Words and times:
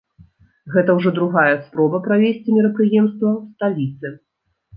Гэта 0.75 0.95
ўжо 0.99 1.09
другая 1.17 1.53
спроба 1.65 1.97
правесці 2.07 2.57
мерапрыемства 2.57 3.29
ў 3.39 3.53
сталіцы. 3.53 4.15